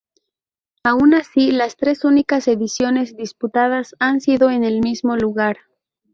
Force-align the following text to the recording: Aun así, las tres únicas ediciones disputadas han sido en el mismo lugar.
Aun 0.83 1.13
así, 1.13 1.51
las 1.51 1.75
tres 1.75 2.05
únicas 2.05 2.47
ediciones 2.47 3.15
disputadas 3.15 3.93
han 3.99 4.19
sido 4.19 4.49
en 4.49 4.63
el 4.63 4.79
mismo 4.81 5.15
lugar. 5.15 5.57